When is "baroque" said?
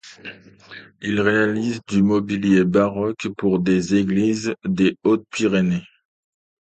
2.65-3.27